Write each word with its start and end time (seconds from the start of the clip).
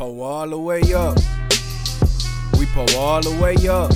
Pull 0.00 0.22
all 0.22 0.48
the 0.48 0.56
way 0.56 0.80
up. 0.94 1.14
We 2.58 2.64
pull 2.72 2.88
all 2.96 3.20
the 3.20 3.38
way 3.38 3.54
up. 3.68 3.90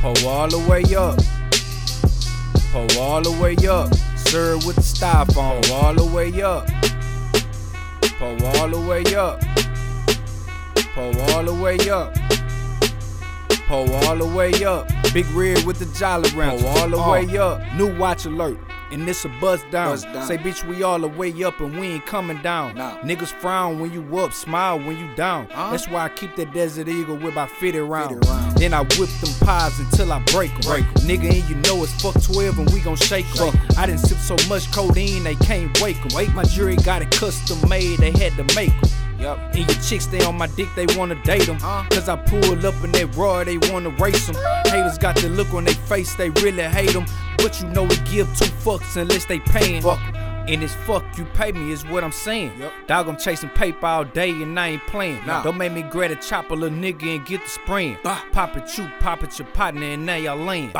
Pull 0.00 0.28
all 0.28 0.46
the 0.46 0.60
way 0.70 0.84
up. 0.94 1.18
Pull 2.70 3.02
all 3.02 3.20
the 3.20 3.32
way 3.42 3.56
up. 3.66 3.92
Serve 4.28 4.64
with 4.64 4.76
the 4.76 4.82
styrofoam. 4.82 5.60
Pull 5.66 5.74
all 5.74 5.94
the 5.94 6.06
way 6.06 6.40
up. 6.40 6.68
Pull 8.20 8.46
all 8.46 8.68
the 8.68 8.80
way 8.80 9.02
up. 9.16 9.40
Pull 10.94 11.20
all 11.32 11.42
the 11.42 11.54
way 11.60 11.90
up. 11.90 12.14
Pull 13.66 13.92
all 14.06 14.16
the 14.16 14.32
way 14.36 14.52
up. 14.64 14.86
Big 15.12 15.26
red 15.32 15.64
with 15.66 15.80
the 15.80 15.98
jolly 15.98 16.30
round. 16.30 16.60
Pull 16.60 16.68
all 16.68 16.88
the 16.90 16.96
Uh. 16.96 17.10
way 17.10 17.38
up. 17.38 17.60
New 17.74 17.98
watch 17.98 18.24
alert. 18.24 18.56
And 18.94 19.08
this 19.08 19.24
a 19.24 19.28
buzz 19.40 19.60
down. 19.72 19.90
Buzz 19.90 20.04
down. 20.04 20.24
Say, 20.24 20.38
bitch, 20.38 20.64
we 20.68 20.84
all 20.84 21.00
the 21.00 21.08
way 21.08 21.32
up 21.42 21.58
and 21.58 21.76
we 21.80 21.88
ain't 21.88 22.06
coming 22.06 22.40
down. 22.42 22.76
Nah. 22.76 22.96
Niggas 22.98 23.32
frown 23.40 23.80
when 23.80 23.92
you 23.92 24.18
up, 24.18 24.32
smile 24.32 24.78
when 24.78 24.96
you 24.96 25.12
down. 25.16 25.48
Huh? 25.50 25.72
That's 25.72 25.88
why 25.88 26.04
I 26.04 26.08
keep 26.10 26.36
that 26.36 26.52
Desert 26.54 26.86
Eagle 26.86 27.16
with 27.16 27.32
about 27.32 27.50
50 27.50 27.80
rounds. 27.80 28.14
50 28.14 28.28
rounds. 28.30 28.54
Then 28.54 28.72
I 28.72 28.82
whip 28.82 29.10
them 29.20 29.34
pies 29.40 29.76
until 29.80 30.12
I 30.12 30.20
break 30.26 30.52
'em. 30.52 30.60
Break. 30.60 30.84
Nigga, 31.08 31.28
and 31.28 31.50
you 31.50 31.56
know 31.66 31.82
it's 31.82 31.92
fuck 32.00 32.14
12 32.22 32.60
and 32.60 32.70
we 32.70 32.78
gon' 32.80 32.94
shake 32.94 33.26
'em. 33.40 33.50
Shake 33.50 33.54
'em. 33.54 33.78
I 33.78 33.86
done 33.86 33.98
sip 33.98 34.18
so 34.18 34.36
much 34.48 34.70
codeine 34.70 35.24
they 35.24 35.34
can't 35.34 35.68
wake 35.80 35.98
'em. 36.00 36.14
Wake 36.14 36.32
my 36.32 36.44
jury 36.44 36.76
got 36.76 37.02
it 37.02 37.10
custom 37.10 37.68
made, 37.68 37.98
they 37.98 38.12
had 38.12 38.36
to 38.36 38.44
make 38.54 38.70
'em. 38.70 38.90
Yup. 39.24 39.38
And 39.54 39.56
your 39.56 39.80
chicks 39.80 40.04
stay 40.04 40.22
on 40.26 40.36
my 40.36 40.46
dick, 40.48 40.68
they 40.76 40.84
wanna 40.98 41.14
date 41.22 41.46
them. 41.46 41.58
Huh? 41.58 41.84
Cause 41.88 42.10
I 42.10 42.16
pull 42.16 42.66
up 42.66 42.84
in 42.84 42.92
that 42.92 43.16
raw, 43.16 43.42
they 43.42 43.56
wanna 43.72 43.88
race 43.88 44.26
them. 44.26 44.36
Haters 44.66 44.98
got 44.98 45.16
the 45.16 45.30
look 45.30 45.54
on 45.54 45.64
their 45.64 45.74
face, 45.74 46.14
they 46.14 46.28
really 46.28 46.64
hate 46.64 46.92
them. 46.92 47.06
But 47.38 47.58
you 47.60 47.68
know 47.68 47.84
we 47.84 47.96
give 48.12 48.26
two 48.36 48.50
fucks 48.64 48.96
unless 49.00 49.24
they 49.24 49.40
paying. 49.40 49.80
Fuck. 49.80 50.00
And 50.46 50.62
it's 50.62 50.74
fuck 50.86 51.02
you 51.16 51.24
pay 51.32 51.52
me 51.52 51.72
is 51.72 51.86
what 51.86 52.04
I'm 52.04 52.12
saying. 52.12 52.52
Yup. 52.60 52.72
Dog, 52.86 53.08
I'm 53.08 53.16
chasing 53.16 53.48
paper 53.48 53.86
all 53.86 54.04
day 54.04 54.30
and 54.30 54.60
I 54.60 54.68
ain't 54.68 54.86
playing. 54.86 55.24
Nah. 55.26 55.42
Don't 55.42 55.56
make 55.56 55.72
me 55.72 55.80
grab 55.80 56.10
a 56.10 56.16
chopper, 56.16 56.54
little 56.54 56.78
nigga, 56.78 57.16
and 57.16 57.24
get 57.24 57.42
the 57.42 57.48
spraying. 57.48 57.96
Bah. 58.04 58.22
Pop 58.32 58.54
it, 58.58 58.76
you 58.76 58.90
pop 59.00 59.24
it, 59.24 59.38
your 59.38 59.48
partner, 59.48 59.86
and 59.86 60.04
now 60.04 60.16
y'all 60.16 60.36
laying. 60.36 60.70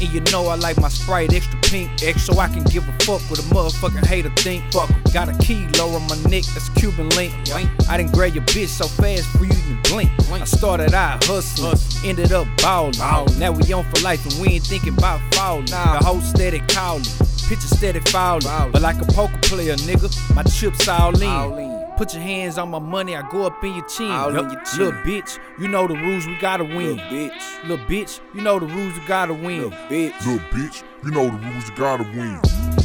And 0.00 0.12
you 0.12 0.20
know 0.32 0.46
I 0.48 0.56
like 0.56 0.80
my 0.80 0.88
Sprite 0.88 1.32
extra 1.32 1.58
pink, 1.60 1.90
extra 2.02 2.34
so 2.34 2.40
I 2.40 2.48
can 2.48 2.64
give 2.64 2.88
a 2.88 2.92
fuck 3.04 3.20
what 3.30 3.38
a 3.38 3.42
motherfucking 3.54 4.06
hater 4.06 4.30
think. 4.36 4.64
Fuck, 4.72 4.90
got 5.12 5.28
a 5.28 5.36
kilo 5.38 5.88
on 5.94 6.02
my 6.08 6.16
neck, 6.28 6.44
that's 6.54 6.68
Cuban 6.70 7.08
link. 7.10 7.32
I 7.88 7.96
didn't 7.96 8.12
grab 8.12 8.34
your 8.34 8.44
bitch 8.44 8.68
so 8.68 8.86
fast 8.86 9.26
for 9.36 9.44
you 9.44 9.52
to 9.52 9.90
blink. 9.90 10.10
I 10.30 10.44
started 10.44 10.94
out 10.94 11.24
hustling, 11.24 11.78
ended 12.04 12.32
up 12.32 12.46
ballin'. 12.58 12.92
Ballin'. 12.92 13.38
Now 13.38 13.52
we 13.52 13.72
on 13.72 13.84
for 13.92 14.02
life 14.02 14.24
and 14.26 14.40
we 14.40 14.54
ain't 14.54 14.64
thinking 14.64 14.96
about 14.96 15.20
falling. 15.34 15.66
The 15.66 16.00
whole 16.02 16.20
steady 16.20 16.60
calling, 16.68 17.04
picture 17.48 17.68
steady 17.68 18.00
falling. 18.00 18.14
Fouling. 18.42 18.72
But 18.72 18.82
like 18.82 19.00
a 19.00 19.06
poker 19.06 19.38
player, 19.42 19.74
nigga, 19.76 20.34
my 20.34 20.42
chips 20.44 20.88
all 20.88 21.20
in. 21.20 21.73
All 21.94 22.00
in. 22.00 22.06
Put 22.06 22.14
your 22.14 22.22
hands 22.22 22.58
on 22.58 22.70
my 22.70 22.78
money, 22.78 23.16
I 23.16 23.28
go 23.30 23.46
up 23.46 23.62
in 23.64 23.74
your 23.74 23.86
chin. 23.86 24.10
All 24.10 24.28
in 24.28 24.50
your 24.50 24.62
chin. 24.62 24.78
Little 24.78 25.00
bitch, 25.02 25.38
you 25.58 25.68
know 25.68 25.86
the 25.86 25.94
rules, 25.94 26.26
we 26.26 26.36
gotta 26.38 26.64
win. 26.64 26.96
Little 26.96 27.06
bitch. 27.06 27.68
Little 27.68 27.86
bitch, 27.86 28.20
you 28.34 28.40
know 28.40 28.58
the 28.58 28.66
rules, 28.66 28.98
we 28.98 29.06
gotta 29.06 29.34
win. 29.34 29.62
Little 29.62 29.78
bitch. 29.88 30.26
Little 30.26 30.38
bitch, 30.50 30.82
you 31.04 31.10
know 31.10 31.26
the 31.26 31.46
rules, 31.46 31.68
you 31.68 31.76
gotta 31.76 32.04
win. 32.04 32.40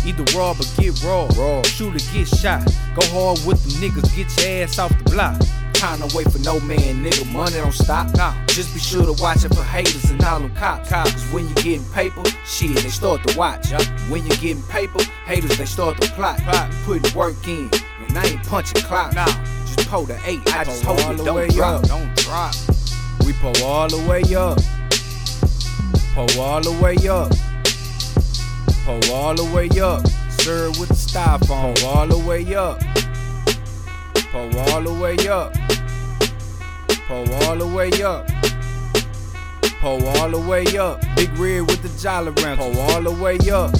Either 0.05 0.37
rob 0.37 0.59
or 0.59 0.81
get 0.81 1.03
robbed. 1.03 1.37
Robbed. 1.37 1.67
Shoot 1.67 1.95
or 1.95 2.13
get 2.13 2.27
shot. 2.27 2.65
Go 2.95 3.05
hard 3.07 3.39
with 3.45 3.61
them 3.63 3.81
niggas, 3.81 4.15
get 4.15 4.43
your 4.43 4.63
ass 4.63 4.79
off 4.79 4.97
the 4.97 5.11
block. 5.11 5.39
Time 5.73 5.99
to 5.99 6.15
wait 6.15 6.29
for 6.29 6.39
no 6.39 6.59
man, 6.59 7.03
nigga. 7.03 7.31
Money 7.31 7.55
don't 7.55 7.71
stop. 7.73 8.13
Nah. 8.15 8.33
Just 8.47 8.73
be 8.73 8.79
sure 8.79 9.05
to 9.05 9.21
watch 9.21 9.45
it 9.45 9.55
for 9.55 9.63
haters 9.63 10.11
and 10.11 10.21
all 10.23 10.39
them 10.39 10.53
cops. 10.55 10.89
Cause 10.89 11.23
when 11.31 11.47
you 11.47 11.55
getting 11.55 11.85
paper, 11.91 12.23
shit, 12.45 12.75
they 12.75 12.89
start 12.89 13.25
to 13.27 13.37
watch. 13.37 13.71
Yup. 13.71 13.81
When 14.09 14.23
you 14.23 14.35
getting 14.37 14.61
paper, 14.63 15.01
haters, 15.25 15.57
they 15.57 15.65
start 15.65 15.99
to 16.01 16.09
plot. 16.11 16.37
Plot. 16.39 16.69
Putting 16.83 17.17
work 17.17 17.47
in. 17.47 17.69
And 18.07 18.17
I 18.17 18.25
ain't 18.25 18.43
punching 18.47 18.81
clock. 18.83 19.13
Nah. 19.13 19.25
Just 19.65 19.87
pull 19.89 20.05
the 20.05 20.19
eight. 20.25 20.41
I 20.53 20.63
just 20.63 20.83
Pull 20.83 20.95
hope 20.99 21.13
it 21.13 21.17
the 21.17 21.23
don't 21.25 21.35
way 21.35 21.47
drop. 21.49 21.83
up. 21.83 21.87
Don't 21.89 22.15
drop. 22.17 22.55
We 23.25 23.33
pull 23.33 23.63
all 23.63 23.87
the 23.87 23.97
way 24.09 24.21
up. 24.35 24.57
Pull 26.15 26.41
all 26.41 26.61
the 26.61 26.71
way 26.81 26.95
up. 27.07 27.31
Pull 28.85 29.13
all 29.13 29.35
the 29.35 29.45
way 29.53 29.69
up. 29.79 30.05
Serve 30.41 30.79
with 30.79 30.89
the 30.89 30.95
styrofoam. 30.95 31.79
Pull 31.79 31.87
all 31.89 32.07
the 32.07 32.17
way 32.17 32.55
up. 32.55 32.79
Pull 34.31 34.59
all 34.59 34.81
the 34.81 34.93
way 34.93 35.15
up. 35.27 35.53
Pull 37.07 37.33
all 37.43 37.55
the 37.55 37.67
way 37.67 37.91
up. 38.03 38.27
Pull 39.81 40.07
all 40.07 40.29
the 40.29 40.39
way 40.39 40.65
up. 40.77 41.01
Big 41.15 41.29
red 41.37 41.61
with 41.61 41.81
the 41.81 41.89
jolly 42.01 42.31
round. 42.43 42.59
Pull 42.59 42.79
all 42.79 43.01
the 43.01 43.11
way 43.11 43.37
up. 43.51 43.71